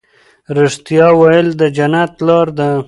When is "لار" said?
2.27-2.47